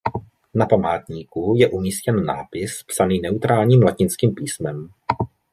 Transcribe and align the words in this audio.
Na 0.53 0.65
památníku 0.65 1.55
je 1.57 1.67
umístěn 1.69 2.25
nápis 2.25 2.83
psaný 2.83 3.21
neutrálním 3.21 3.83
latinským 3.83 4.35
písmem. 4.35 4.89